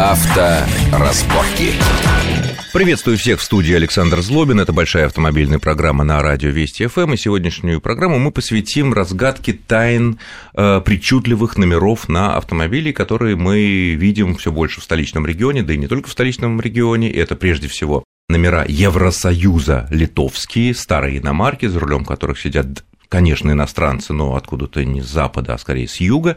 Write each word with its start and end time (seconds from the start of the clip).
Авторазборки. 0.00 1.74
Приветствую 2.72 3.18
всех 3.18 3.38
в 3.38 3.42
студии 3.42 3.74
Александр 3.74 4.22
Злобин. 4.22 4.58
Это 4.58 4.72
большая 4.72 5.04
автомобильная 5.04 5.58
программа 5.58 6.04
на 6.04 6.22
радио 6.22 6.48
Вести 6.48 6.86
ФМ. 6.86 7.12
И 7.12 7.16
сегодняшнюю 7.18 7.82
программу 7.82 8.18
мы 8.18 8.30
посвятим 8.30 8.94
разгадке 8.94 9.52
тайн 9.52 10.18
э, 10.54 10.80
причудливых 10.82 11.58
номеров 11.58 12.08
на 12.08 12.38
автомобиле, 12.38 12.94
которые 12.94 13.36
мы 13.36 13.94
видим 13.94 14.36
все 14.36 14.50
больше 14.50 14.80
в 14.80 14.84
столичном 14.84 15.26
регионе, 15.26 15.62
да 15.62 15.74
и 15.74 15.76
не 15.76 15.86
только 15.86 16.08
в 16.08 16.12
столичном 16.12 16.58
регионе. 16.62 17.10
Это 17.10 17.36
прежде 17.36 17.68
всего 17.68 18.02
номера 18.30 18.64
Евросоюза 18.66 19.86
литовские, 19.90 20.74
старые 20.74 21.18
иномарки, 21.18 21.66
за 21.66 21.78
рулем 21.78 22.06
которых 22.06 22.40
сидят 22.40 22.84
конечно, 23.10 23.50
иностранцы, 23.50 24.14
но 24.14 24.36
откуда-то 24.36 24.82
не 24.84 25.02
с 25.02 25.06
запада, 25.06 25.54
а 25.54 25.58
скорее 25.58 25.88
с 25.88 26.00
юга. 26.00 26.36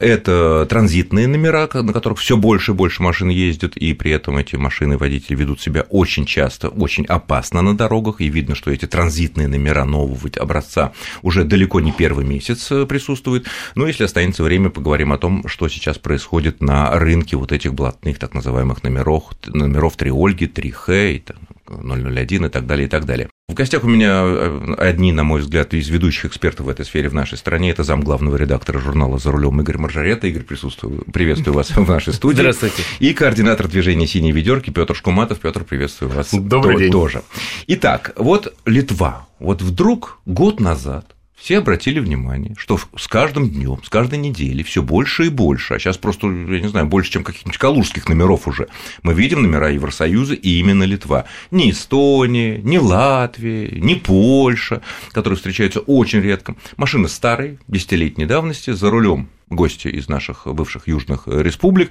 Это 0.00 0.66
транзитные 0.68 1.28
номера, 1.28 1.68
на 1.72 1.92
которых 1.92 2.18
все 2.18 2.36
больше 2.36 2.72
и 2.72 2.74
больше 2.74 3.02
машин 3.02 3.28
ездят, 3.28 3.76
и 3.76 3.92
при 3.92 4.10
этом 4.10 4.38
эти 4.38 4.56
машины 4.56 4.96
водители 4.96 5.36
ведут 5.36 5.60
себя 5.60 5.82
очень 5.90 6.24
часто, 6.24 6.68
очень 6.68 7.04
опасно 7.04 7.62
на 7.62 7.76
дорогах, 7.76 8.20
и 8.20 8.28
видно, 8.28 8.54
что 8.54 8.72
эти 8.72 8.86
транзитные 8.86 9.46
номера 9.46 9.84
нового 9.84 10.16
образца 10.40 10.92
уже 11.22 11.44
далеко 11.44 11.80
не 11.80 11.92
первый 11.92 12.24
месяц 12.24 12.72
э, 12.72 12.86
присутствуют. 12.86 13.46
Но 13.74 13.86
если 13.86 14.04
останется 14.04 14.42
время, 14.42 14.70
поговорим 14.70 15.12
о 15.12 15.18
том, 15.18 15.46
что 15.46 15.68
сейчас 15.68 15.98
происходит 15.98 16.62
на 16.62 16.98
рынке 16.98 17.36
вот 17.36 17.52
этих 17.52 17.74
блатных 17.74 18.18
так 18.18 18.32
называемых 18.32 18.82
номеров, 18.82 19.24
номеров 19.46 19.96
3 19.96 20.10
Ольги, 20.10 20.46
3 20.46 20.70
Х 20.70 20.94
и 20.94 21.22
001 21.68 22.46
и 22.46 22.48
так 22.48 22.66
далее, 22.66 22.86
и 22.86 22.90
так 22.90 23.04
далее. 23.04 23.28
В 23.48 23.54
гостях 23.54 23.84
у 23.84 23.86
меня 23.86 24.22
э, 24.24 24.74
одни, 24.76 25.12
на 25.12 25.22
мой 25.22 25.40
взгляд, 25.40 25.72
из 25.72 25.88
ведущих 25.88 26.24
экспертов 26.24 26.66
в 26.66 26.68
этой 26.68 26.84
сфере 26.84 27.08
в 27.08 27.14
нашей 27.14 27.38
стране. 27.38 27.70
Это 27.70 27.84
зам 27.84 28.00
главного 28.00 28.34
редактора 28.34 28.80
журнала 28.80 29.18
«За 29.20 29.30
рулем» 29.30 29.60
Игорь 29.60 29.78
Маржарета. 29.78 30.26
Игорь, 30.26 30.42
присутствую, 30.42 31.04
приветствую 31.12 31.54
вас 31.54 31.70
в 31.70 31.88
нашей 31.88 32.12
студии. 32.12 32.40
Здравствуйте. 32.40 32.82
И 32.98 33.14
координатор 33.14 33.68
движения 33.68 34.08
«Синие 34.08 34.32
ведерки» 34.32 34.70
Петр 34.70 34.96
Шкуматов. 34.96 35.38
Петр, 35.38 35.62
приветствую 35.62 36.10
вас. 36.10 36.30
Добрый 36.34 36.76
день. 36.76 36.90
Тоже. 36.90 37.22
Итак, 37.68 38.14
вот 38.16 38.52
Литва. 38.64 39.28
Вот 39.38 39.62
вдруг 39.62 40.18
год 40.26 40.58
назад 40.58 41.15
все 41.36 41.58
обратили 41.58 42.00
внимание, 42.00 42.54
что 42.58 42.78
с 42.96 43.06
каждым 43.06 43.50
днем, 43.50 43.78
с 43.84 43.88
каждой 43.88 44.18
неделей 44.18 44.64
все 44.64 44.82
больше 44.82 45.26
и 45.26 45.28
больше, 45.28 45.74
а 45.74 45.78
сейчас 45.78 45.98
просто, 45.98 46.26
я 46.28 46.60
не 46.60 46.68
знаю, 46.68 46.86
больше, 46.86 47.12
чем 47.12 47.24
каких-нибудь 47.24 47.58
калужских 47.58 48.08
номеров 48.08 48.48
уже, 48.48 48.68
мы 49.02 49.14
видим 49.14 49.42
номера 49.42 49.68
Евросоюза 49.68 50.34
и 50.34 50.58
именно 50.58 50.84
Литва. 50.84 51.26
Не 51.50 51.70
Эстония, 51.70 52.58
не 52.58 52.78
Латвия, 52.78 53.68
не 53.78 53.96
Польша, 53.96 54.82
которые 55.12 55.36
встречаются 55.36 55.80
очень 55.80 56.20
редко. 56.20 56.56
Машины 56.76 57.08
старые, 57.08 57.58
десятилетней 57.68 58.26
давности, 58.26 58.70
за 58.70 58.90
рулем 58.90 59.28
гости 59.48 59.88
из 59.88 60.08
наших 60.08 60.46
бывших 60.46 60.88
южных 60.88 61.26
республик, 61.26 61.90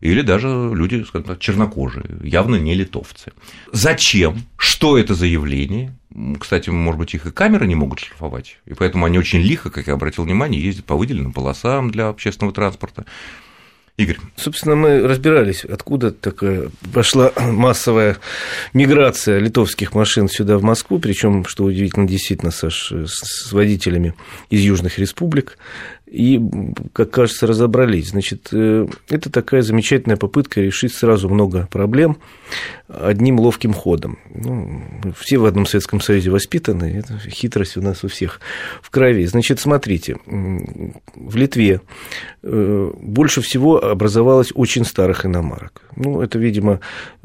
или 0.00 0.22
даже 0.22 0.48
люди, 0.48 1.02
скажем 1.04 1.28
так, 1.28 1.38
чернокожие, 1.38 2.04
явно 2.22 2.56
не 2.56 2.74
литовцы. 2.74 3.32
Зачем? 3.72 4.42
Что 4.56 4.98
это 4.98 5.14
за 5.14 5.26
явление? 5.26 5.94
Кстати, 6.40 6.70
может 6.70 6.98
быть, 6.98 7.14
их 7.14 7.26
и 7.26 7.30
камеры 7.30 7.66
не 7.66 7.74
могут 7.74 8.00
шлифовать, 8.00 8.58
и 8.66 8.74
поэтому 8.74 9.04
они 9.04 9.18
очень 9.18 9.40
лихо, 9.40 9.70
как 9.70 9.86
я 9.86 9.94
обратил 9.94 10.24
внимание, 10.24 10.62
ездят 10.62 10.84
по 10.84 10.96
выделенным 10.96 11.32
полосам 11.32 11.90
для 11.90 12.08
общественного 12.08 12.54
транспорта. 12.54 13.04
Игорь. 13.96 14.18
Собственно, 14.36 14.76
мы 14.76 15.00
разбирались, 15.00 15.64
откуда 15.64 16.10
такая 16.10 16.68
пошла 16.92 17.32
массовая 17.38 18.18
миграция 18.74 19.38
литовских 19.38 19.94
машин 19.94 20.28
сюда, 20.28 20.58
в 20.58 20.62
Москву, 20.62 20.98
причем, 20.98 21.46
что 21.46 21.64
удивительно, 21.64 22.06
действительно, 22.06 22.50
Саш, 22.50 22.92
с 22.92 23.52
водителями 23.52 24.14
из 24.50 24.60
южных 24.60 24.98
республик 24.98 25.56
и, 26.06 26.40
как 26.92 27.10
кажется, 27.10 27.46
разобрались. 27.46 28.10
Значит, 28.10 28.48
э, 28.52 28.86
это 29.08 29.30
такая 29.30 29.62
замечательная 29.62 30.16
попытка 30.16 30.60
решить 30.60 30.94
сразу 30.94 31.28
много 31.28 31.68
проблем 31.70 32.18
одним 32.88 33.40
ловким 33.40 33.72
ходом. 33.72 34.18
Ну, 34.32 34.82
все 35.18 35.38
в 35.38 35.44
одном 35.46 35.66
Советском 35.66 36.00
Союзе 36.00 36.30
воспитаны, 36.30 36.84
это 36.84 37.18
хитрость 37.28 37.76
у 37.76 37.82
нас 37.82 38.04
у 38.04 38.08
всех 38.08 38.40
в 38.80 38.90
крови. 38.90 39.26
Значит, 39.26 39.58
смотрите, 39.58 40.16
в 40.26 41.36
Литве 41.36 41.80
э, 42.42 42.92
больше 43.00 43.40
всего 43.40 43.82
образовалось 43.82 44.52
очень 44.54 44.84
старых 44.84 45.26
иномарок. 45.26 45.82
Ну, 45.96 46.20
это, 46.20 46.38
видимо, 46.38 46.80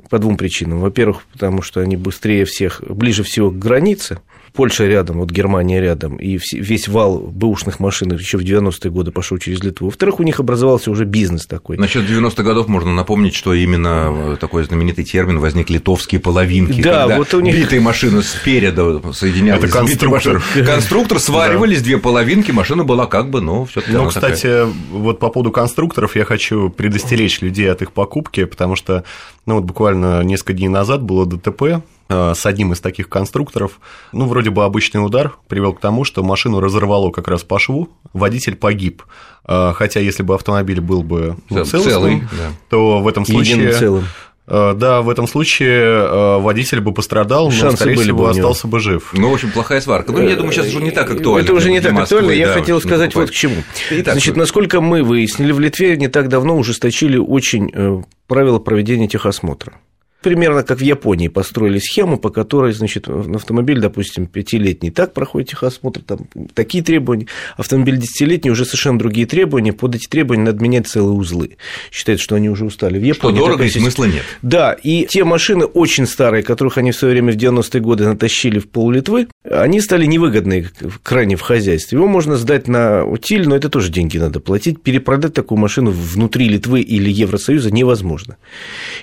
по 0.10 0.18
двум 0.18 0.38
причинам. 0.38 0.80
Во-первых, 0.80 1.22
потому 1.32 1.62
что 1.62 1.82
они 1.82 1.98
быстрее 1.98 2.46
всех, 2.46 2.82
ближе 2.88 3.24
всего 3.24 3.52
к 3.52 3.60
границе, 3.60 4.20
Польша 4.54 4.86
рядом, 4.86 5.20
вот 5.20 5.32
Германия 5.32 5.80
рядом, 5.80 6.18
и 6.18 6.38
весь 6.54 6.88
вал 6.90 7.20
бэушных 7.20 7.80
машин 7.80 8.12
еще 8.12 8.38
в 8.38 8.42
90-е 8.42 8.92
годы 8.92 9.12
пошел 9.12 9.38
через 9.38 9.64
Литву. 9.64 9.88
Во-вторых, 9.88 10.20
у 10.20 10.24
них 10.24 10.40
образовался 10.40 10.92
уже 10.92 11.06
бизнес 11.06 11.46
такой. 11.46 11.78
Насчет 11.78 12.10
90-х 12.10 12.44
годов 12.44 12.68
можно 12.68 12.94
напомнить, 12.94 13.34
что 13.34 13.54
именно 13.54 14.38
такой 14.40 14.64
знаменитый 14.66 15.06
термин 15.06 15.40
возник 15.40 15.70
литовские 15.70 16.20
половинки. 16.20 16.82
Да, 16.82 17.02
когда 17.02 17.18
вот 17.18 17.34
у 17.34 17.40
них... 17.40 17.56
битые 17.56 17.80
машины 17.80 18.24
спереду 18.24 19.02
соединялись. 19.14 19.64
Это 19.64 19.72
конструктор. 19.72 20.44
Конструктор, 20.54 21.20
сваривались 21.22 21.80
да. 21.80 21.86
две 21.86 21.98
половинки, 21.98 22.52
машина 22.52 22.84
была 22.84 23.06
как 23.06 23.30
бы, 23.30 23.40
ну, 23.40 23.66
все 23.66 23.80
таки 23.80 23.94
Ну, 23.94 24.08
кстати, 24.08 24.42
такая... 24.42 24.66
вот 24.92 25.20
по 25.20 25.30
поводу 25.30 25.52
конструкторов 25.52 26.18
я 26.18 26.26
хочу 26.26 26.70
предостеречь 26.70 27.42
людей 27.42 27.72
от 27.72 27.82
их 27.82 27.94
покупки, 27.94 28.44
потому 28.44 28.76
что, 28.76 29.06
ну, 29.46 29.56
вот 29.56 29.64
буквально 29.64 30.24
несколько 30.24 30.54
дней 30.54 30.68
назад 30.68 31.02
было 31.04 31.26
ДТП, 31.26 31.62
Э, 31.64 32.01
с 32.12 32.46
одним 32.46 32.74
из 32.74 32.80
таких 32.82 33.10
конструкторов. 33.10 33.80
Ну, 34.12 34.28
вроде 34.28 34.50
бы 34.50 34.64
обычный 34.64 35.04
удар 35.04 35.34
привел 35.48 35.74
к 35.74 35.80
тому, 35.80 36.04
что 36.04 36.24
машину 36.24 36.60
разорвало 36.60 37.12
как 37.12 37.28
раз 37.28 37.44
по 37.44 37.60
шву, 37.60 37.90
водитель 38.14 38.56
погиб. 38.56 39.04
Э, 39.48 39.74
хотя, 39.76 40.00
если 40.00 40.24
бы 40.24 40.36
автомобиль 40.36 40.82
был 40.82 41.04
бы 41.04 41.36
ну, 41.50 41.64
целый, 41.66 42.22
да. 42.22 42.52
то 42.70 43.00
в 43.00 43.08
этом 43.08 43.26
случае... 43.26 43.74
целым. 43.74 44.06
Э, 44.48 44.74
да, 44.76 45.02
в 45.02 45.10
этом 45.10 45.28
случае 45.28 46.40
водитель 46.40 46.82
бы 46.82 46.94
пострадал, 46.94 47.46
но, 47.46 47.52
Шансы 47.52 47.78
скорее 47.78 47.96
всего, 47.96 48.28
остался 48.28 48.68
бы 48.68 48.80
жив. 48.80 49.12
Ну, 49.14 49.30
в 49.30 49.34
общем, 49.34 49.52
плохая 49.52 49.82
сварка. 49.82 50.12
Ну, 50.12 50.28
я 50.28 50.36
думаю, 50.36 50.52
сейчас 50.52 50.68
уже 50.68 50.82
не 50.82 50.92
так 50.92 51.10
актуально. 51.10 51.46
Это 51.46 51.54
уже 51.54 51.72
не 51.72 51.80
так 51.80 51.98
актуально. 51.98 52.32
Я 52.32 52.48
да, 52.48 52.54
хотел 52.54 52.82
сказать 52.82 53.16
вот 53.16 53.30
к 53.30 53.34
чему. 53.34 53.56
Итак, 53.92 54.14
Значит, 54.14 54.36
насколько 54.36 54.82
мы 54.82 55.04
выяснили, 55.04 55.52
в 55.52 55.60
Литве 55.60 55.96
не 55.98 56.08
так 56.08 56.28
давно 56.28 56.58
ужесточили 56.58 57.18
очень 57.18 58.06
правила 58.28 58.60
проведения 58.60 59.08
техосмотра. 59.08 59.74
Примерно 60.22 60.64
как 60.64 60.80
в 60.80 60.84
Японии 60.84 61.28
построили 61.30 61.80
схему, 61.80 62.18
по 62.18 62.30
которой, 62.30 62.74
значит, 62.74 63.08
автомобиль, 63.08 63.80
допустим, 63.80 64.28
пятилетний 64.28 64.92
так 64.92 65.14
проходит 65.14 65.50
техосмотр, 65.50 66.02
там 66.02 66.20
такие 66.54 66.84
требования, 66.84 67.28
автомобиль 67.58 67.98
десятилетний 67.98 68.52
уже 68.52 68.66
совершенно 68.66 69.00
другие 69.00 69.26
требования, 69.26 69.74
под 69.74 69.96
эти 69.96 70.08
требования 70.08 70.44
надо 70.44 70.62
менять 70.62 70.88
целые 70.88 71.14
узлы. 71.14 71.58
Считают, 71.92 72.22
что 72.22 72.36
они 72.36 72.50
уже 72.50 72.66
устали. 72.66 73.00
В 73.00 73.04
Японии 73.04 73.38
что 73.38 73.46
дорого 73.46 73.64
и 73.66 73.70
смысла 73.70 74.06
нет. 74.06 74.24
Да, 74.44 74.74
и 74.74 75.06
те 75.06 75.24
машины 75.24 75.66
очень 75.66 76.06
старые, 76.06 76.44
которых 76.44 76.78
они 76.78 76.92
в 76.92 76.96
свое 76.96 77.14
время 77.14 77.34
в 77.34 77.38
90-е 77.38 77.82
годы 77.82 78.06
натащили 78.06 78.60
в 78.60 78.70
пол 78.70 78.92
Литвы, 78.92 79.28
они 79.50 79.82
стали 79.82 80.06
невыгодны 80.06 80.68
крайне 81.02 81.36
в 81.36 81.42
хозяйстве. 81.42 81.98
Его 81.98 82.08
можно 82.08 82.36
сдать 82.36 82.68
на 82.68 83.06
утиль, 83.06 83.48
но 83.48 83.56
это 83.56 83.70
тоже 83.70 83.92
деньги 83.92 84.18
надо 84.18 84.40
платить. 84.40 84.82
Перепродать 84.82 85.34
такую 85.34 85.58
машину 85.58 85.92
внутри 85.92 86.48
Литвы 86.48 86.82
или 86.82 87.10
Евросоюза 87.10 87.72
невозможно. 87.72 88.38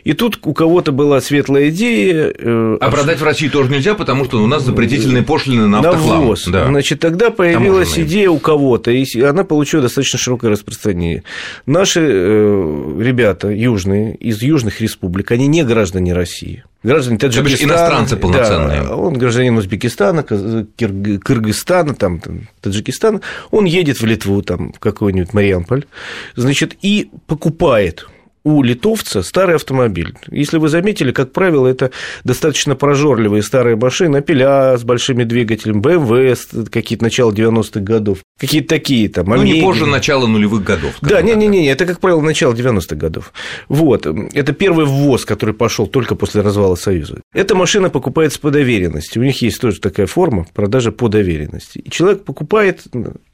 И 0.05 0.13
тут 0.13 0.39
у 0.45 0.55
кого-то 0.55 0.93
был 0.93 1.08
была 1.09 1.21
светлая 1.23 1.71
идея. 1.71 2.35
Э, 2.39 2.77
а 2.81 2.91
продать 2.91 3.19
в 3.21 3.25
России 3.25 3.49
тоже 3.49 3.71
нельзя, 3.71 3.95
потому 3.95 4.27
что 4.27 4.43
у 4.43 4.47
нас 4.47 4.63
запретительные 4.63 5.23
пошлины 5.23 5.67
на 5.67 5.79
автохлам. 5.79 6.29
На 6.29 6.53
Да. 6.53 6.67
Значит, 6.67 7.01
тогда 7.01 7.31
появилась 7.31 7.89
Таможенные. 7.89 8.07
идея 8.07 8.31
у 8.31 8.39
кого-то, 8.39 8.91
и 8.91 9.21
она 9.23 9.45
получила 9.45 9.83
достаточно 9.83 10.19
широкое 10.19 10.51
распространение. 10.51 11.23
Наши 11.65 12.01
э, 12.01 13.01
ребята 13.01 13.49
южные, 13.49 14.17
из 14.17 14.43
южных 14.43 14.83
республик, 14.83 15.31
они 15.31 15.47
не 15.47 15.65
граждане 15.65 16.13
России. 16.13 16.65
Граждане 16.83 17.19
Таджикистана. 17.19 17.73
иностранцы 17.73 18.17
полноценные. 18.17 18.83
Да, 18.83 18.95
он 18.95 19.15
гражданин 19.15 19.57
Узбекистана, 19.57 20.23
Кыргызстана, 20.23 21.95
там, 21.95 22.21
там, 22.21 22.49
Таджикистана. 22.61 23.23
Он 23.51 23.65
едет 23.65 24.01
в 24.01 24.05
Литву, 24.05 24.43
там, 24.43 24.73
в 24.75 24.79
какой-нибудь 24.79 25.33
Мариамполь, 25.33 25.87
значит, 26.37 26.77
и 26.83 27.11
покупает 27.27 28.07
у 28.45 28.63
литовца 28.63 29.23
старый 29.23 29.57
автомобиль. 29.57 30.15
Если 30.31 30.59
вы 30.59 30.69
заметили, 30.69 31.13
как 31.13 31.33
правило, 31.33 31.67
это 31.67 31.91
достаточно 32.25 32.77
прожорливые 32.77 33.43
старые 33.43 33.77
машины, 33.77 34.19
Апеля 34.19 34.77
с 34.77 34.85
большими 34.85 35.25
двигателями, 35.25 35.81
BMW 35.81 36.69
какие-то 36.71 37.05
начала 37.05 37.33
90-х 37.33 37.81
годов, 37.81 38.19
какие-то 38.39 38.69
такие 38.69 39.09
там. 39.09 39.27
Ну, 39.27 39.43
не 39.43 39.61
позже 39.61 39.87
начала 39.87 40.27
нулевых 40.27 40.65
годов. 40.65 40.95
Да, 41.01 41.23
не-не-не, 41.23 41.69
это, 41.69 41.87
как 41.87 42.01
правило, 42.01 42.21
начало 42.21 42.53
90-х 42.53 42.97
годов. 42.97 43.33
Вот, 43.69 44.07
это 44.07 44.53
первый 44.53 44.87
ввоз, 44.87 45.25
который 45.25 45.55
пошел 45.55 45.87
только 45.87 46.15
после 46.15 46.43
развала 46.43 46.75
Союза. 46.75 47.21
Эта 47.33 47.55
машина 47.55 47.91
покупается 47.91 48.41
по 48.41 48.51
доверенности, 48.51 49.19
у 49.19 49.23
них 49.23 49.43
есть 49.43 49.61
тоже 49.61 49.81
такая 49.81 50.07
форма 50.07 50.47
продажи 50.55 50.93
по 50.93 51.09
доверенности. 51.09 51.79
И 51.79 51.91
человек 51.91 52.25
покупает 52.25 52.85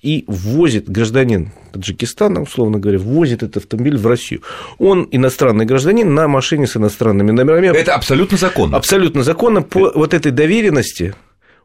и 0.02 0.24
ввозит, 0.26 0.88
гражданин 0.88 1.52
Таджикистана, 1.72 2.42
условно 2.42 2.78
говоря, 2.78 2.98
ввозит 2.98 3.42
этот 3.42 3.64
автомобиль 3.64 3.96
в 3.96 4.06
Россию. 4.06 4.42
Он 4.78 4.93
иностранный 5.10 5.64
гражданин 5.66 6.12
на 6.14 6.28
машине 6.28 6.66
с 6.66 6.76
иностранными 6.76 7.30
номерами. 7.30 7.76
Это 7.76 7.94
абсолютно 7.94 8.36
законно. 8.38 8.76
Абсолютно 8.76 9.22
законно. 9.22 9.62
По 9.62 9.92
вот 9.94 10.14
этой 10.14 10.32
доверенности 10.32 11.14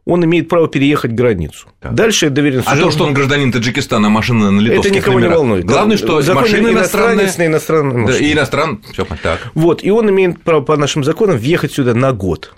он 0.04 0.24
имеет 0.24 0.48
право 0.48 0.66
переехать 0.66 1.12
границу. 1.12 1.68
Так. 1.80 1.94
Дальше 1.94 2.30
доверенность 2.30 2.66
А 2.68 2.76
то, 2.76 2.90
что 2.90 3.04
он 3.04 3.12
гражданин 3.14 3.52
Таджикистана, 3.52 4.06
а 4.08 4.10
машина 4.10 4.50
на 4.50 4.60
литовских 4.60 4.90
это 4.92 5.00
никого 5.00 5.14
номерах. 5.18 5.32
не 5.32 5.36
волнует. 5.38 5.64
Главное, 5.66 5.96
что 5.96 6.22
Закон 6.22 6.42
машина 6.42 6.68
иностранная. 6.68 7.30
на 7.38 7.46
иностранной 7.46 7.94
Да, 8.06 8.12
машине. 8.12 8.28
и 8.28 8.32
иностран. 8.32 8.82
Все, 8.92 9.06
так. 9.22 9.50
Вот, 9.54 9.84
и 9.84 9.90
он 9.90 10.08
имеет 10.10 10.40
право 10.42 10.62
по 10.62 10.76
нашим 10.76 11.04
законам 11.04 11.36
въехать 11.36 11.72
сюда 11.72 11.94
на 11.94 12.12
год 12.12 12.54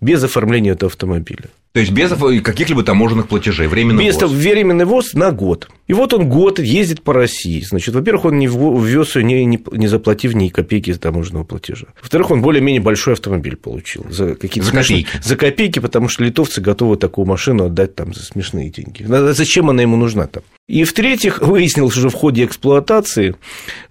без 0.00 0.22
оформления 0.22 0.72
этого 0.72 0.90
автомобиля. 0.90 1.50
То 1.72 1.80
есть 1.80 1.92
без 1.92 2.10
каких-либо 2.42 2.82
таможенных 2.82 3.28
платежей, 3.28 3.66
временный 3.66 4.06
Без 4.06 4.16
того, 4.16 4.32
временный 4.32 4.86
ввоз 4.86 5.12
на 5.12 5.30
год. 5.30 5.68
И 5.86 5.92
вот 5.92 6.14
он 6.14 6.26
год 6.26 6.58
ездит 6.58 7.02
по 7.02 7.12
России. 7.12 7.60
Значит, 7.60 7.94
во-первых, 7.94 8.24
он 8.24 8.38
не 8.38 8.46
ввез 8.46 9.14
ее, 9.14 9.22
не, 9.24 9.44
не, 9.44 9.62
не 9.72 9.86
заплатив 9.86 10.32
ни 10.34 10.48
копейки 10.48 10.94
таможенного 10.94 11.44
платежа. 11.44 11.88
Во-вторых, 12.00 12.30
он 12.30 12.40
более-менее 12.40 12.80
большой 12.80 13.12
автомобиль 13.12 13.56
получил. 13.56 14.06
За 14.08 14.34
какие-то 14.34 14.70
За 14.70 14.70
смешные- 14.70 15.04
копейки. 15.04 15.28
За 15.28 15.36
копейки, 15.36 15.78
потому 15.80 16.08
что 16.08 16.24
литовцы 16.24 16.62
готовы 16.62 16.96
такую 16.96 17.26
машину 17.26 17.66
отдать 17.66 17.94
там 17.94 18.14
за 18.14 18.22
смешные 18.22 18.70
деньги. 18.70 19.04
Зачем 19.34 19.68
она 19.68 19.82
ему 19.82 19.96
нужна 19.96 20.26
там? 20.26 20.44
И 20.68 20.82
в-третьих, 20.84 21.38
выяснилось 21.42 21.96
уже 21.96 22.08
в 22.08 22.14
ходе 22.14 22.44
эксплуатации, 22.44 23.36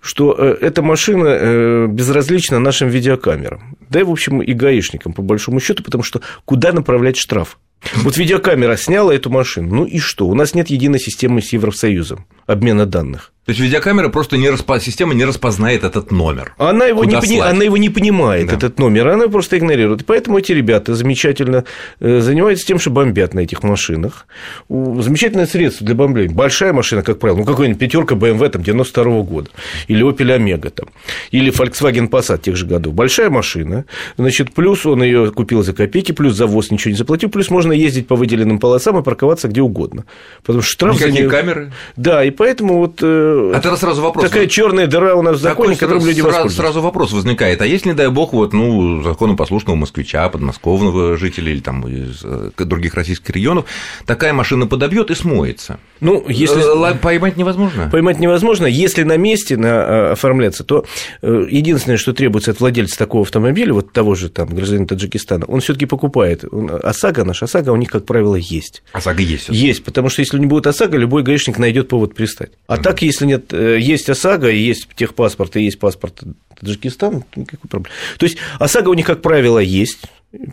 что 0.01 0.35
э, 0.37 0.57
эта 0.61 0.81
машина 0.81 1.27
э, 1.27 1.87
безразлична 1.87 2.59
нашим 2.59 2.89
видеокамерам. 2.89 3.77
Да 3.89 4.01
и, 4.01 4.03
в 4.03 4.11
общем, 4.11 4.41
и 4.41 4.53
гаишникам, 4.53 5.13
по 5.13 5.21
большому 5.21 5.59
счету, 5.59 5.83
потому 5.83 6.03
что 6.03 6.21
куда 6.43 6.73
направлять 6.73 7.17
штраф? 7.17 7.57
Вот 7.97 8.17
видеокамера 8.17 8.77
сняла 8.77 9.13
эту 9.13 9.29
машину. 9.29 9.75
Ну 9.75 9.85
и 9.85 9.99
что? 9.99 10.27
У 10.27 10.33
нас 10.35 10.53
нет 10.53 10.69
единой 10.69 10.99
системы 10.99 11.41
с 11.41 11.53
Евросоюзом 11.53 12.25
обмена 12.47 12.85
данных. 12.85 13.31
То 13.45 13.51
есть 13.51 13.61
видеокамера 13.61 14.09
просто 14.09 14.37
не 14.37 14.49
распо... 14.49 14.79
система 14.79 15.13
не 15.13 15.23
распознает 15.23 15.83
этот 15.83 16.09
номер. 16.11 16.55
Она 16.57 16.85
его, 16.85 17.03
не, 17.03 17.15
пони- 17.15 17.39
она 17.39 17.63
его 17.63 17.77
не 17.77 17.91
понимает, 17.91 18.47
Да. 18.47 18.55
этот 18.55 18.79
номер, 18.79 19.07
она 19.09 19.27
просто 19.27 19.59
игнорирует. 19.59 20.03
Поэтому 20.07 20.39
эти 20.39 20.51
ребята 20.51 20.95
замечательно 20.95 21.63
э, 21.99 22.21
занимаются 22.21 22.65
тем, 22.65 22.79
что 22.79 22.89
бомбят 22.89 23.35
на 23.35 23.41
этих 23.41 23.61
машинах. 23.61 24.25
Замечательное 24.67 25.45
средство 25.45 25.85
для 25.85 25.93
бомбления. 25.95 26.33
Большая 26.33 26.73
машина, 26.73 27.03
как 27.03 27.19
правило, 27.19 27.37
ну, 27.37 27.45
какой-нибудь 27.45 27.79
пятерка 27.79 28.15
BMW 28.15 28.49
там, 28.49 28.63
92 28.63 29.21
года, 29.21 29.49
или 29.87 30.03
Opel 30.03 30.37
Omega, 30.39 30.71
там, 30.71 30.89
или 31.29 31.51
Volkswagen 31.53 32.09
Passat 32.09 32.41
тех 32.41 32.55
же 32.55 32.65
годов. 32.65 32.95
Большая 32.95 33.29
машина, 33.29 33.85
значит, 34.17 34.53
плюс 34.55 34.87
он 34.87 35.03
ее 35.03 35.31
купил 35.31 35.61
за 35.63 35.73
копейки, 35.73 36.13
плюс 36.13 36.33
завоз 36.35 36.71
ничего 36.71 36.91
не 36.93 36.97
заплатил, 36.97 37.29
плюс 37.29 37.51
можно 37.51 37.73
ездить 37.75 38.07
по 38.07 38.15
выделенным 38.15 38.59
полосам 38.59 38.97
и 38.99 39.03
парковаться 39.03 39.47
где 39.47 39.61
угодно. 39.61 40.05
Потому 40.41 40.61
что 40.61 40.71
штраф 40.71 40.97
за 40.97 41.05
Никакие 41.05 41.23
неё- 41.23 41.29
камеры. 41.31 41.73
Да, 41.95 42.23
и 42.23 42.31
поэтому 42.31 42.77
вот 42.79 42.99
э, 43.01 43.51
А 43.55 43.59
тогда 43.61 43.77
сразу 43.77 44.01
вопрос. 44.01 44.25
такая 44.25 44.47
черная 44.47 44.87
дыра 44.87 45.15
у 45.15 45.21
нас 45.21 45.37
в 45.37 45.41
законе, 45.41 45.75
которым 45.75 45.99
сразу- 46.01 46.07
люди 46.07 46.21
сразу, 46.21 46.27
воспользуются. 46.33 46.61
сразу 46.61 46.81
вопрос 46.81 47.11
возникает. 47.13 47.61
А 47.61 47.65
если, 47.65 47.89
не 47.89 47.95
дай 47.95 48.09
бог, 48.09 48.33
вот, 48.33 48.53
ну, 48.53 49.03
законопослушного 49.03 49.75
москвича, 49.75 50.27
подмосковного 50.29 51.17
жителя 51.17 51.51
или 51.51 51.59
там 51.59 51.87
из 51.87 52.21
э, 52.23 52.51
других 52.57 52.93
российских 52.95 53.29
регионов, 53.35 53.65
такая 54.05 54.33
машина 54.33 54.67
подобьет 54.67 55.11
и 55.11 55.15
смоется. 55.15 55.79
Ну, 56.01 56.25
если 56.27 56.61
Э, 56.91 56.95
Поймать 56.95 57.37
невозможно. 57.37 57.89
поймать 57.89 58.19
невозможно, 58.19 58.65
если 58.65 59.03
на 59.03 59.17
месте 59.17 59.55
на, 59.57 59.67
э, 59.67 60.11
оформляться, 60.11 60.63
то 60.63 60.85
э, 61.21 61.47
единственное, 61.49 61.97
что 61.97 62.13
требуется 62.13 62.51
от 62.51 62.59
владельца 62.59 62.97
такого 62.97 63.23
автомобиля, 63.23 63.73
вот 63.73 63.91
того 63.93 64.15
же 64.15 64.29
там 64.29 64.49
гражданина 64.53 64.87
Таджикистана, 64.87 65.45
он 65.45 65.61
все-таки 65.61 65.85
покупает. 65.85 66.43
Он- 66.51 66.69
ОСАГО, 66.83 67.23
наш 67.23 67.41
ОСАГО 67.43 67.69
у 67.71 67.75
них, 67.77 67.89
как 67.89 68.05
правило, 68.05 68.35
есть. 68.35 68.83
ОСАГО 68.91 69.21
есть. 69.21 69.43
всё-таки. 69.43 69.65
Есть, 69.65 69.83
потому 69.83 70.09
что 70.09 70.21
если 70.21 70.37
не 70.37 70.45
будет 70.47 70.67
ОСАГО, 70.67 70.97
любой 70.97 71.23
гаишник 71.23 71.57
найдет 71.57 71.87
повод 71.87 72.13
пристать. 72.13 72.51
А 72.67 72.77
так, 72.77 73.01
если 73.01 73.25
нет, 73.25 73.53
есть 73.53 74.09
ОСАГО, 74.09 74.49
есть 74.49 74.87
техпаспорт, 74.95 75.55
и 75.55 75.63
есть 75.63 75.79
паспорт 75.79 76.21
Таджикистана, 76.59 77.23
никакой 77.35 77.69
проблемы. 77.69 77.95
То 78.17 78.25
есть 78.25 78.37
ОСАГО 78.59 78.89
у 78.89 78.93
них, 78.93 79.05
как 79.05 79.21
правило, 79.21 79.59
есть. 79.59 79.99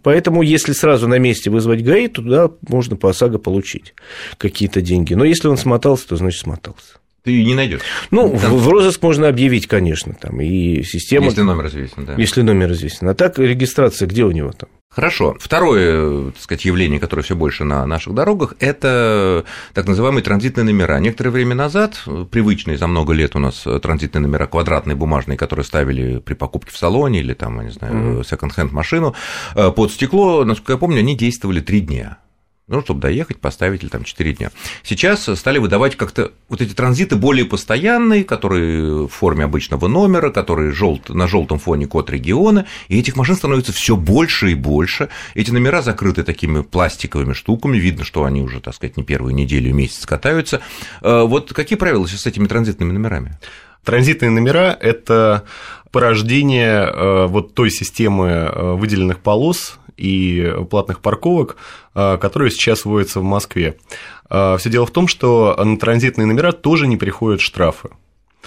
Поэтому, 0.03 0.43
если 0.43 0.73
сразу 0.73 1.09
на 1.09 1.19
месте 1.19 1.51
вызвать 1.51 1.83
ГАИ, 1.83 2.09
то 2.09 2.23
туда 2.23 2.51
можно 2.69 2.97
по 2.97 3.11
ОСАГО 3.11 3.39
получить 3.39 3.95
какие-то 4.39 4.81
деньги. 4.81 5.15
Но 5.15 5.25
если 5.25 5.49
он 5.49 5.57
смотался, 5.57 6.09
то 6.09 6.17
значит 6.17 6.41
смотался. 6.41 6.99
Ты 7.25 7.45
не 7.45 7.55
найдешь. 7.55 7.83
Ну, 8.11 8.37
Там, 8.37 8.57
в 8.57 8.65
в 8.65 8.69
розыск 8.69 9.01
можно 9.03 9.29
объявить, 9.29 9.69
конечно, 9.69 10.15
там, 10.21 10.41
и 10.41 10.83
система, 10.83 11.27
Если 11.27 11.43
номер 11.43 11.69
известен, 11.69 12.05
да. 12.05 12.15
если 12.17 12.43
номер 12.43 12.73
известен. 12.73 13.09
А 13.09 13.15
так 13.15 13.39
регистрация 13.39 14.09
где 14.09 14.25
у 14.25 14.33
него 14.33 14.51
там? 14.51 14.69
Хорошо. 14.95 15.37
Второе, 15.41 16.33
так 16.33 16.43
сказать, 16.43 16.65
явление, 16.67 17.01
которое 17.01 17.23
все 17.23 17.35
больше 17.35 17.65
на 17.65 17.87
наших 17.87 18.13
дорогах, 18.15 18.55
это 18.61 19.45
так 19.73 19.87
называемые 19.87 20.23
транзитные 20.23 20.65
номера. 20.65 20.99
Некоторое 20.99 21.31
время 21.31 21.55
назад, 21.55 22.03
привычные 22.31 22.77
за 22.77 22.87
много 22.87 23.15
лет 23.15 23.35
у 23.35 23.39
нас 23.39 23.65
транзитные 23.83 24.21
номера, 24.21 24.47
квадратные, 24.47 24.95
бумажные, 24.95 25.39
которые 25.39 25.65
ставили 25.65 26.19
при 26.19 26.35
покупке 26.35 26.73
в 26.73 26.77
салоне 26.77 27.21
или 27.21 27.33
там, 27.33 27.59
я 27.59 27.65
не 27.65 27.71
знаю, 27.71 28.23
секонд-хенд 28.23 28.73
машину, 28.73 29.15
э, 29.55 29.71
под 29.71 29.93
стекло, 29.93 30.45
насколько 30.45 30.73
я 30.73 30.79
помню, 30.79 30.99
они 30.99 31.17
действовали 31.17 31.61
три 31.61 31.81
дня. 31.81 32.19
Ну, 32.73 32.81
чтобы 32.81 33.01
доехать, 33.01 33.37
поставить 33.37 33.83
или 33.83 33.91
там 33.91 34.03
4 34.03 34.33
дня. 34.33 34.51
Сейчас 34.83 35.29
стали 35.39 35.59
выдавать 35.59 35.95
как-то 35.97 36.33
вот 36.49 36.63
эти 36.63 36.73
транзиты 36.73 37.17
более 37.17 37.45
постоянные, 37.45 38.25
которые 38.25 39.07
в 39.07 39.09
форме 39.09 39.45
обычного 39.45 39.89
номера, 39.89 40.31
которые 40.31 40.73
желт, 40.73 41.11
на 41.11 41.29
желтом 41.29 41.59
фоне 41.59 41.87
код 41.87 42.09
региона, 42.09 42.65
и 42.89 42.99
этих 42.99 43.15
машин 43.17 43.37
становится 43.37 43.73
все 43.73 43.95
больше 43.95 44.53
и 44.53 44.55
больше. 44.55 45.11
Эти 45.35 45.51
номера 45.51 45.83
закрыты 45.83 46.23
такими 46.23 46.63
пластиковыми 46.63 47.35
штуками, 47.35 47.77
видно, 47.77 48.05
что 48.05 48.25
они 48.25 48.41
уже, 48.41 48.61
так 48.61 48.75
сказать, 48.75 48.97
не 48.97 49.03
первую 49.03 49.35
неделю 49.35 49.75
месяц 49.75 50.07
катаются. 50.07 50.63
Э, 51.03 51.25
Вот 51.27 51.53
какие 51.53 51.79
правила 51.79 52.09
сейчас 52.09 52.23
с 52.23 52.27
этими 52.27 52.47
транзитными 52.47 52.93
номерами? 52.93 53.39
Транзитные 53.85 54.31
номера– 54.31 54.75
это 54.81 55.45
порождение 55.91 56.91
э, 56.91 57.27
вот 57.27 57.55
той 57.55 57.71
системы 57.71 58.29
э, 58.29 58.73
выделенных 58.75 59.19
полос 59.19 59.79
и 60.03 60.55
платных 60.71 61.01
парковок, 61.01 61.57
э, 61.95 62.19
которая 62.21 62.51
сейчас 62.51 62.85
вводится 62.85 63.21
в 63.21 63.25
Москве. 63.25 63.77
Все 64.29 64.71
дело 64.71 64.87
в 64.87 64.91
том, 64.91 65.09
что 65.09 65.55
на 65.63 65.79
транзитные 65.79 66.27
номера 66.27 66.53
тоже 66.53 66.87
не 66.87 66.97
приходят 66.97 67.43
штрафы. 67.43 67.91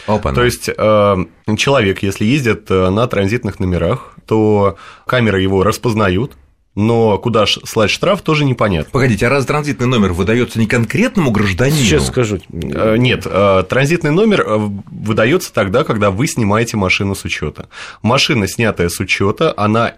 Опа, 0.08 0.34
То 0.34 0.44
есть 0.44 0.70
э, 0.70 1.16
человек, 1.58 2.04
если 2.04 2.26
ездит 2.26 2.70
э, 2.70 2.90
на 2.90 3.08
транзитных 3.08 3.60
номерах, 3.60 4.16
то 4.26 4.78
камеры 5.06 5.42
его 5.42 5.64
распознают, 5.64 6.34
но 6.76 7.18
куда 7.18 7.46
слать 7.46 7.90
штраф, 7.90 8.22
тоже 8.22 8.44
непонятно. 8.44 8.92
Погодите, 8.92 9.26
а 9.28 9.30
раз 9.30 9.46
транзитный 9.46 9.88
номер 9.88 10.12
выдается 10.12 10.60
не 10.60 10.68
конкретному 10.68 11.32
гражданину, 11.32 11.78
Сейчас 11.78 12.08
скажу. 12.08 12.40
Э, 12.52 12.98
Нет, 12.98 13.26
э, 13.26 13.64
транзитный 13.68 14.12
номер 14.12 14.42
э, 14.42 14.58
выдается 14.92 15.54
тогда, 15.54 15.86
когда 15.86 16.12
вы 16.12 16.28
снимаете 16.28 16.76
машину 16.76 17.16
с 17.16 17.24
учета. 17.24 17.70
Машина, 18.02 18.48
снятая 18.48 18.90
с 18.90 19.00
учета, 19.00 19.54
она 19.56 19.96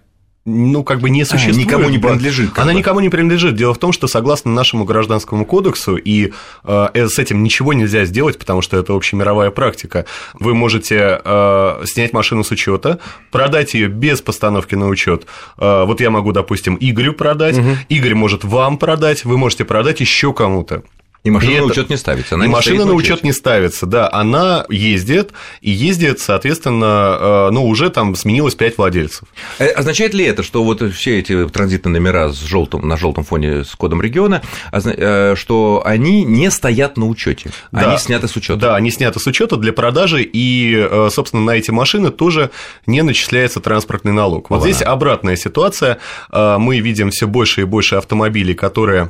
ну, 0.50 0.84
как 0.86 1.02
бы 1.02 1.10
не 1.10 1.26
существует. 1.26 1.58
никому 1.58 1.90
не 1.90 1.98
принадлежит, 1.98 2.58
Она 2.58 2.72
бы. 2.72 2.80
никому 2.80 3.02
не 3.02 3.10
принадлежит. 3.10 3.56
Дело 3.56 3.74
в 3.74 3.78
том, 3.80 3.92
что 3.92 4.08
согласно 4.08 4.50
нашему 4.52 4.86
гражданскому 4.86 5.46
кодексу, 5.46 5.98
и 5.98 6.32
э, 6.64 7.08
с 7.08 7.20
этим 7.20 7.44
ничего 7.44 7.74
нельзя 7.74 8.06
сделать, 8.06 8.40
потому 8.40 8.62
что 8.62 8.78
это 8.78 8.94
общемировая 8.94 9.52
практика, 9.52 10.06
вы 10.40 10.56
можете 10.56 11.20
э, 11.24 11.84
снять 11.86 12.14
машину 12.14 12.46
с 12.46 12.52
учета, 12.52 13.00
продать 13.30 13.74
ее 13.74 13.90
без 13.90 14.22
постановки 14.22 14.76
на 14.76 14.88
учет. 14.88 15.26
Э, 15.58 15.84
вот 15.86 16.00
я 16.00 16.10
могу, 16.10 16.32
допустим, 16.32 16.78
Игорю 16.80 17.12
продать, 17.12 17.60
Игорь 17.90 18.16
может 18.16 18.46
вам 18.46 18.78
продать, 18.78 19.26
вы 19.26 19.38
можете 19.38 19.66
продать 19.66 20.00
еще 20.00 20.32
кому-то. 20.32 20.84
И 21.28 21.32
машина 21.32 21.52
И 21.52 21.56
на 21.56 21.58
это- 21.60 21.72
учет 21.72 21.90
не 21.90 21.98
ставится. 21.98 22.36
Она 22.36 22.46
и 22.46 22.48
не 22.48 22.54
машина 22.54 22.86
на 22.86 22.94
учет 22.94 23.24
не 23.24 23.32
ставится, 23.34 23.86
да, 23.86 24.10
она 24.12 24.66
ездит, 24.70 25.32
и 25.62 25.72
ездит, 25.72 26.20
соответственно, 26.20 27.18
э, 27.20 27.50
ну, 27.52 27.66
уже 27.68 27.90
там 27.90 28.16
сменилось 28.16 28.56
5 28.56 28.78
владельцев. 28.78 29.28
Э, 29.60 29.68
Означает 29.70 30.14
ли 30.14 30.26
это, 30.26 30.44
что 30.44 30.64
вот 30.64 30.82
все 30.94 31.20
эти 31.20 31.48
транзитные 31.50 31.92
номера 31.94 32.30
с 32.32 32.40
желтым, 32.42 32.88
на 32.88 32.98
желтом 32.98 33.24
фоне 33.24 33.64
с 33.64 33.76
кодом 33.76 34.02
региона, 34.02 34.42
э, 34.72 35.36
что 35.36 35.82
они 35.86 36.24
не 36.24 36.50
стоят 36.52 36.98
на 36.98 37.08
учете, 37.08 37.52
Да. 37.72 37.90
они 37.90 37.98
сняты 37.98 38.28
с 38.28 38.36
учета? 38.36 38.60
Да, 38.60 38.76
они 38.76 38.90
сняты 38.92 39.20
с 39.20 39.28
учета 39.28 39.58
для 39.58 39.74
продажи, 39.74 40.24
и, 40.24 40.88
собственно, 41.12 41.44
на 41.44 41.52
эти 41.52 41.72
машины 41.72 42.10
тоже 42.10 42.50
не 42.86 43.02
начисляется 43.04 43.60
транспортный 43.60 44.14
налог. 44.14 44.50
Вот 44.50 44.58
Ладно. 44.60 44.72
здесь 44.72 44.82
обратная 44.86 45.36
ситуация. 45.36 45.98
Мы 46.32 46.80
видим 46.80 47.10
все 47.12 47.28
больше 47.28 47.62
и 47.62 47.64
больше 47.66 47.96
автомобилей, 47.96 48.54
которые, 48.54 49.10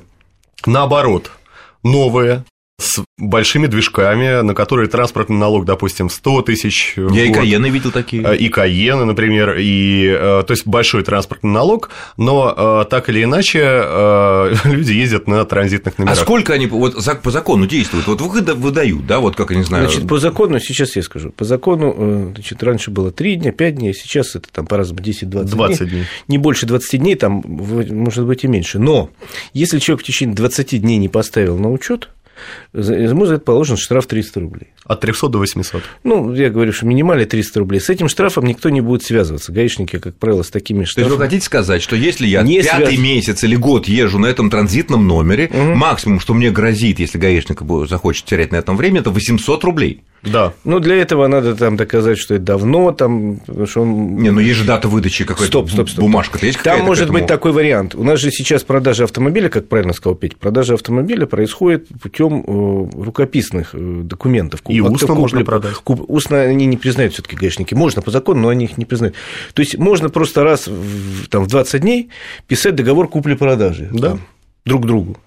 наоборот, 0.66 1.32
новые, 1.84 2.46
с 2.80 3.04
большими 3.18 3.66
движками, 3.66 4.42
на 4.42 4.54
которые 4.54 4.88
транспортный 4.88 5.38
налог, 5.38 5.66
допустим, 5.66 6.12
100 6.12 6.44
тысяч 6.44 6.94
Я 6.96 7.26
и. 7.26 7.34
Каены 7.34 7.68
видел 7.70 7.92
такие. 7.92 8.24
Э, 8.24 8.38
и 8.38 8.50
Каены, 8.50 9.04
например, 9.06 9.56
и, 9.58 10.06
э, 10.08 10.44
то 10.46 10.52
есть 10.52 10.68
большой 10.68 11.04
транспортный 11.04 11.50
налог, 11.50 11.90
но 12.18 12.54
э, 12.56 12.86
так 12.90 13.10
или 13.10 13.24
иначе 13.24 13.60
люди 14.66 14.92
ездят 14.92 15.28
на 15.28 15.44
транзитных 15.46 15.96
А 15.98 16.02
номерах. 16.02 16.20
сколько 16.20 16.54
они 16.54 16.68
вот 16.68 16.96
по 17.24 17.32
закону 17.32 17.66
действуют? 17.66 18.06
Вот 18.06 18.22
выда- 18.22 18.54
выдают, 18.54 19.08
да, 19.08 19.20
вот 19.20 19.36
как 19.36 19.50
я 19.50 19.58
не 19.58 19.64
знаю. 19.64 19.88
Значит, 19.90 20.08
по 20.08 20.20
закону, 20.20 20.60
сейчас 20.60 20.96
я 20.96 21.02
скажу, 21.02 21.32
по 21.32 21.46
закону, 21.46 22.32
значит, 22.36 22.62
раньше 22.62 22.92
было 22.92 23.12
3 23.12 23.38
дня, 23.38 23.52
5 23.52 23.76
дней, 23.76 23.94
сейчас 23.96 24.36
это 24.36 24.50
там 24.52 24.68
по-разному 24.68 25.02
10-20 25.02 25.44
20 25.46 25.80
дней. 25.80 25.90
дней. 25.90 26.04
Не 26.28 26.38
больше 26.38 26.68
20 26.68 27.00
дней, 27.00 27.16
там 27.16 27.44
может 27.44 28.26
быть 28.26 28.44
и 28.44 28.48
меньше. 28.48 28.78
Но 28.78 29.10
если 29.54 29.80
человек 29.80 30.04
в 30.04 30.08
течение 30.08 30.36
20 30.36 30.80
дней 30.80 30.98
не 30.98 31.10
поставил 31.10 31.58
на 31.58 31.72
учет, 31.72 32.10
ему 32.74 33.26
за 33.26 33.36
это 33.36 33.44
положен 33.44 33.78
штраф 33.78 34.06
300 34.08 34.40
рублей. 34.40 34.68
От 34.86 35.02
300 35.02 35.30
до 35.30 35.40
800. 35.40 35.84
Ну, 36.04 36.34
я 36.34 36.50
говорю, 36.50 36.72
что 36.72 36.86
минимально 36.86 37.26
300 37.26 37.60
рублей. 37.60 37.80
С 37.80 37.90
этим 37.90 38.08
штрафом 38.08 38.46
никто 38.46 38.70
не 38.70 38.82
будет 38.82 39.04
связываться. 39.04 39.52
Гаишники, 39.52 40.00
как 40.00 40.16
правило, 40.16 40.44
с 40.44 40.50
такими 40.50 40.86
штрафами. 40.86 41.10
То 41.10 41.14
есть 41.14 41.20
вы 41.20 41.26
хотите 41.26 41.46
сказать, 41.46 41.82
что 41.82 41.96
если 41.96 42.28
я 42.28 42.42
не 42.44 42.62
пятый 42.62 42.96
связ... 42.96 43.00
месяц 43.00 43.44
или 43.44 43.56
год 43.56 43.88
езжу 43.88 44.20
на 44.20 44.28
этом 44.28 44.50
транзитном 44.50 45.08
номере, 45.08 45.50
угу. 45.52 45.76
максимум, 45.76 46.20
что 46.20 46.34
мне 46.34 46.52
грозит, 46.52 47.00
если 47.00 47.18
гаишник 47.18 47.62
захочет 47.88 48.26
терять 48.26 48.52
на 48.52 48.58
этом 48.58 48.78
время, 48.78 49.02
это 49.02 49.10
800 49.10 49.64
рублей? 49.64 50.04
Да. 50.24 50.54
Ну, 50.64 50.80
для 50.80 50.96
этого 50.96 51.28
надо 51.28 51.56
там 51.56 51.78
доказать, 51.78 52.18
что 52.18 52.36
это 52.36 52.44
давно, 52.44 52.92
там, 52.92 53.40
что 53.66 53.82
он... 53.82 54.18
Не, 54.18 54.32
ну 54.32 54.40
есть 54.40 54.60
же 54.60 54.66
дата 54.66 54.88
выдачи 54.88 55.24
какой-то, 55.24 55.48
стоп, 55.48 55.70
стоп, 55.70 55.90
стоп. 55.90 56.02
бумажка-то 56.02 56.46
есть 56.46 56.62
Там 56.62 56.82
может 56.82 57.06
этому... 57.06 57.20
быть 57.20 57.28
такой 57.28 57.52
вариант. 57.52 57.96
У 57.96 58.04
нас 58.04 58.20
же 58.20 58.32
сейчас 58.32 58.64
продажа 58.64 59.06
автомобиля, 59.06 59.50
как 59.50 59.68
правильно 59.68 59.94
сказал 59.94 60.16
Петя, 60.16 60.36
продажа 60.40 60.74
автомобиля 60.74 61.26
происходит 61.26 61.88
путем 62.02 62.27
э, 62.34 63.02
рукописных 63.04 63.72
э, 63.74 64.02
документов. 64.04 64.62
И 64.68 64.82
устно 64.82 65.16
можно 65.16 65.44
продать. 65.44 65.76
Куп... 65.76 66.10
Устно 66.10 66.42
они 66.42 66.66
не 66.66 66.78
признают 66.78 67.14
все 67.14 67.22
таки 67.22 67.36
гаишники. 67.36 67.74
Можно 67.74 68.02
по 68.02 68.12
закону, 68.12 68.42
но 68.42 68.50
они 68.50 68.66
их 68.66 68.78
не 68.78 68.86
признают. 68.86 69.16
То 69.54 69.62
есть 69.62 69.78
можно 69.78 70.10
просто 70.10 70.44
раз 70.44 70.68
в, 70.68 71.28
там, 71.30 71.44
в 71.44 71.48
20 71.48 71.82
дней 71.82 72.10
писать 72.48 72.76
договор 72.76 73.08
купли-продажи 73.08 73.90
да. 73.92 74.10
там, 74.12 74.22
друг 74.66 74.86
другу. 74.86 75.18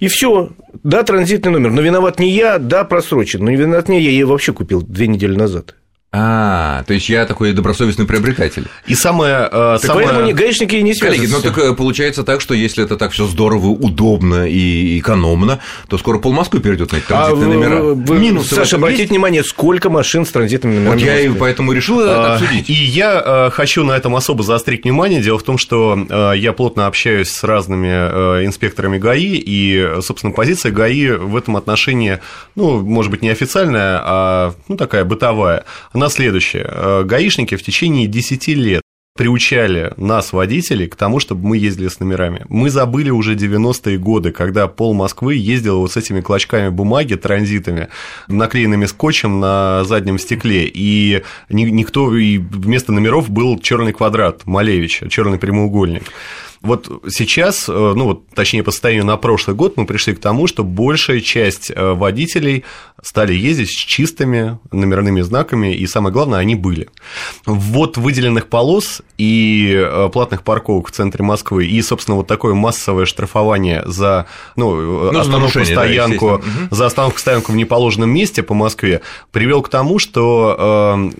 И 0.00 0.08
все. 0.08 0.50
Да, 0.82 1.02
транзитный 1.02 1.52
номер. 1.52 1.70
Но 1.70 1.82
виноват 1.82 2.18
не 2.18 2.30
я, 2.30 2.58
да, 2.58 2.84
просрочен. 2.84 3.44
Но 3.44 3.50
виноват 3.50 3.88
не 3.88 4.00
я, 4.00 4.10
я 4.10 4.26
вообще 4.26 4.52
купил 4.52 4.82
две 4.82 5.06
недели 5.06 5.36
назад. 5.36 5.76
А, 6.16 6.84
то 6.84 6.94
есть 6.94 7.08
я 7.08 7.26
такой 7.26 7.52
добросовестный 7.52 8.06
приобретатель. 8.06 8.66
И 8.86 8.94
самое... 8.94 9.48
Э, 9.50 9.78
так 9.82 9.86
самое... 9.86 10.06
поэтому 10.06 10.32
гаишники 10.32 10.76
не 10.76 10.94
связаны. 10.94 11.26
Коллеги, 11.26 11.32
ну 11.32 11.42
так 11.42 11.58
э, 11.58 11.74
получается 11.74 12.22
так, 12.22 12.40
что 12.40 12.54
если 12.54 12.84
это 12.84 12.96
так 12.96 13.10
все 13.10 13.26
здорово, 13.26 13.66
удобно 13.66 14.48
и 14.48 15.00
экономно, 15.00 15.58
то 15.88 15.98
скоро 15.98 16.20
пол 16.20 16.32
Москвы 16.32 16.60
перейдет 16.60 16.92
на 16.92 16.98
эти 16.98 17.06
транзитные 17.06 17.46
а 17.46 17.54
номера. 17.54 17.82
Вы, 17.82 18.18
Минусы 18.20 18.54
Саша, 18.54 18.76
обратите 18.76 19.02
есть? 19.02 19.10
внимание, 19.10 19.42
сколько 19.42 19.90
машин 19.90 20.24
с 20.24 20.30
транзитными 20.30 20.76
номерами. 20.76 21.00
Вот 21.00 21.04
я 21.04 21.20
и 21.20 21.28
поэтому 21.30 21.72
решил 21.72 21.98
а, 22.00 22.34
обсудить. 22.34 22.70
И 22.70 22.74
я 22.74 23.20
э, 23.24 23.50
хочу 23.50 23.82
на 23.82 23.96
этом 23.96 24.14
особо 24.14 24.44
заострить 24.44 24.84
внимание. 24.84 25.20
Дело 25.20 25.40
в 25.40 25.42
том, 25.42 25.58
что 25.58 25.98
э, 26.08 26.32
я 26.36 26.52
плотно 26.52 26.86
общаюсь 26.86 27.30
с 27.30 27.42
разными 27.42 27.88
инспекторами 28.46 28.98
ГАИ, 28.98 29.42
и, 29.44 30.00
собственно, 30.00 30.32
позиция 30.32 30.70
ГАИ 30.70 31.10
в 31.16 31.36
этом 31.36 31.56
отношении, 31.56 32.20
ну, 32.54 32.82
может 32.82 33.10
быть, 33.10 33.22
не 33.22 33.30
официальная, 33.30 34.00
а 34.04 34.54
ну, 34.68 34.76
такая 34.76 35.04
бытовая. 35.04 35.64
Она 35.92 36.03
на 36.04 36.10
следующее. 36.10 36.66
Э, 36.68 37.02
гаишники 37.02 37.56
в 37.56 37.62
течение 37.62 38.06
10 38.06 38.48
лет 38.48 38.82
приучали 39.16 39.92
нас, 39.96 40.34
водителей, 40.34 40.86
к 40.86 40.96
тому, 40.96 41.18
чтобы 41.18 41.46
мы 41.46 41.56
ездили 41.56 41.88
с 41.88 41.98
номерами. 41.98 42.44
Мы 42.50 42.68
забыли 42.68 43.08
уже 43.08 43.36
90-е 43.36 43.96
годы, 43.96 44.30
когда 44.30 44.68
пол 44.68 44.92
Москвы 44.92 45.36
ездил 45.36 45.78
вот 45.78 45.92
с 45.92 45.96
этими 45.96 46.20
клочками 46.20 46.68
бумаги, 46.68 47.14
транзитами, 47.14 47.88
наклеенными 48.28 48.84
скотчем 48.84 49.40
на 49.40 49.84
заднем 49.84 50.18
стекле, 50.18 50.66
и 50.66 51.22
никто, 51.48 52.14
и 52.14 52.36
вместо 52.36 52.92
номеров 52.92 53.30
был 53.30 53.58
черный 53.58 53.92
квадрат 53.94 54.44
Малевича, 54.44 55.08
черный 55.08 55.38
прямоугольник. 55.38 56.02
Вот 56.64 56.88
сейчас, 57.10 57.68
э, 57.68 57.72
ну 57.72 58.04
вот, 58.04 58.26
точнее, 58.34 58.62
по 58.62 58.70
состоянию 58.70 59.04
на 59.04 59.18
прошлый 59.18 59.54
год 59.54 59.76
мы 59.76 59.84
пришли 59.84 60.14
к 60.14 60.18
тому, 60.18 60.46
что 60.46 60.64
большая 60.64 61.20
часть 61.20 61.70
э, 61.70 61.92
водителей 61.92 62.64
стали 63.02 63.34
ездить 63.34 63.68
с 63.68 63.74
чистыми 63.74 64.58
номерными 64.72 65.20
знаками, 65.20 65.74
и 65.74 65.86
самое 65.86 66.10
главное, 66.10 66.38
они 66.38 66.54
были. 66.54 66.88
Вот 67.44 67.98
выделенных 67.98 68.46
полос 68.48 69.02
и 69.18 69.74
э, 69.76 70.08
платных 70.10 70.42
парковок 70.42 70.88
в 70.88 70.90
центре 70.90 71.22
Москвы, 71.22 71.66
и, 71.66 71.82
собственно, 71.82 72.16
вот 72.16 72.28
такое 72.28 72.54
массовое 72.54 73.04
штрафование 73.04 73.82
за 73.84 74.24
ну, 74.56 75.10
ну, 75.12 75.18
остановку 75.18 75.62
стоянку, 75.66 76.42
да, 76.42 76.74
за 76.74 76.86
остановку 76.86 77.18
стоянку 77.18 77.52
в 77.52 77.56
неположенном 77.56 78.08
месте 78.08 78.42
по 78.42 78.54
Москве 78.54 79.02
привел 79.32 79.60
к 79.60 79.68
тому, 79.68 79.98
что 79.98 81.10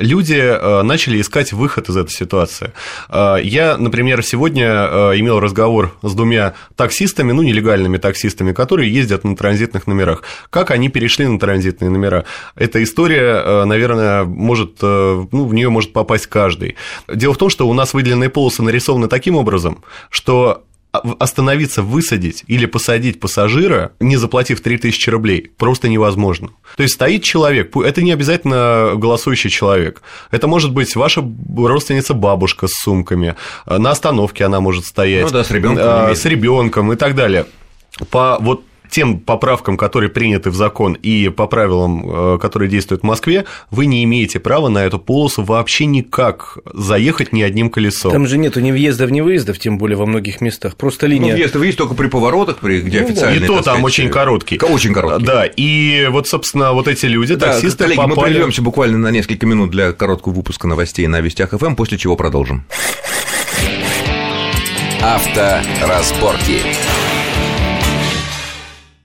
люди 0.00 0.82
начали 0.84 1.20
искать 1.20 1.52
выход 1.52 1.90
из 1.90 1.96
этой 1.98 2.12
ситуации. 2.12 2.72
Я, 3.10 3.76
например, 3.78 4.22
сегодня 4.22 4.85
Э, 4.90 5.18
имел 5.18 5.40
разговор 5.40 5.94
с 6.02 6.14
двумя 6.14 6.54
таксистами, 6.74 7.32
ну, 7.32 7.42
нелегальными 7.42 7.98
таксистами, 7.98 8.52
которые 8.52 8.92
ездят 8.92 9.24
на 9.24 9.36
транзитных 9.36 9.86
номерах. 9.86 10.22
Как 10.50 10.70
они 10.70 10.88
перешли 10.88 11.26
на 11.26 11.38
транзитные 11.38 11.90
номера? 11.90 12.24
Эта 12.54 12.82
история, 12.82 13.42
э, 13.44 13.64
наверное, 13.64 14.24
может, 14.24 14.78
э, 14.82 15.26
ну, 15.30 15.44
в 15.44 15.54
нее 15.54 15.68
может 15.68 15.92
попасть 15.92 16.26
каждый. 16.26 16.76
Дело 17.08 17.34
в 17.34 17.38
том, 17.38 17.50
что 17.50 17.68
у 17.68 17.72
нас 17.72 17.94
выделенные 17.94 18.30
полосы 18.30 18.62
нарисованы 18.62 19.08
таким 19.08 19.36
образом, 19.36 19.84
что 20.10 20.64
остановиться, 20.98 21.82
высадить 21.82 22.44
или 22.46 22.66
посадить 22.66 23.20
пассажира, 23.20 23.92
не 24.00 24.16
заплатив 24.16 24.60
3000 24.60 25.10
рублей, 25.10 25.50
просто 25.56 25.88
невозможно. 25.88 26.50
То 26.76 26.82
есть 26.82 26.94
стоит 26.94 27.22
человек, 27.22 27.76
это 27.76 28.02
не 28.02 28.12
обязательно 28.12 28.92
голосующий 28.96 29.50
человек, 29.50 30.02
это 30.30 30.46
может 30.46 30.72
быть 30.72 30.94
ваша 30.96 31.24
родственница 31.56 32.14
бабушка 32.14 32.68
с 32.68 32.72
сумками, 32.72 33.36
на 33.66 33.90
остановке 33.90 34.44
она 34.44 34.60
может 34.60 34.84
стоять, 34.84 35.24
ну 35.24 35.30
да, 35.30 35.44
с 35.44 35.50
ребенком, 35.50 35.84
а, 35.86 36.14
с 36.14 36.24
ребенком 36.24 36.92
и 36.92 36.96
так 36.96 37.14
далее. 37.14 37.46
По 38.10 38.38
вот 38.40 38.62
тем 38.90 39.18
поправкам, 39.18 39.76
которые 39.76 40.10
приняты 40.10 40.50
в 40.50 40.54
закон, 40.54 40.94
и 40.94 41.28
по 41.28 41.46
правилам, 41.46 42.34
э, 42.34 42.38
которые 42.38 42.68
действуют 42.68 43.02
в 43.02 43.04
Москве, 43.04 43.44
вы 43.70 43.86
не 43.86 44.04
имеете 44.04 44.40
права 44.40 44.68
на 44.68 44.84
эту 44.84 44.98
полосу 44.98 45.42
вообще 45.42 45.86
никак 45.86 46.58
заехать 46.72 47.32
ни 47.32 47.42
одним 47.42 47.70
колесом. 47.70 48.12
Там 48.12 48.26
же 48.26 48.38
нету 48.38 48.60
ни 48.60 48.70
въездов, 48.70 49.10
ни 49.10 49.20
выездов, 49.20 49.58
тем 49.58 49.78
более 49.78 49.96
во 49.96 50.06
многих 50.06 50.40
местах. 50.40 50.76
Просто 50.76 51.06
линия. 51.06 51.32
Ну, 51.32 51.34
въезд 51.34 51.54
и 51.54 51.58
выезд 51.58 51.78
только 51.78 51.94
при 51.94 52.08
поворотах, 52.08 52.58
при, 52.58 52.80
где 52.80 53.00
ну, 53.00 53.06
официально. 53.06 53.44
И 53.44 53.46
то 53.46 53.54
там 53.54 53.62
сказать, 53.62 53.84
очень 53.84 54.08
короткий. 54.10 54.58
Очень 54.60 54.92
короткий. 54.92 55.26
Да, 55.26 55.44
и 55.44 56.08
вот, 56.10 56.28
собственно, 56.28 56.72
вот 56.72 56.88
эти 56.88 57.06
люди, 57.06 57.34
да, 57.34 57.52
таксисты 57.52 57.84
коллеги, 57.84 57.96
попали... 57.96 58.14
мы 58.16 58.22
прервемся 58.24 58.62
буквально 58.62 58.98
на 58.98 59.10
несколько 59.10 59.46
минут 59.46 59.70
для 59.70 59.92
короткого 59.92 60.32
выпуска 60.32 60.66
новостей 60.66 61.06
на 61.06 61.20
Вестях 61.20 61.50
ФМ, 61.50 61.74
после 61.74 61.98
чего 61.98 62.16
продолжим. 62.16 62.64
Авторазборки. 65.02 65.82
разборки. 65.82 67.05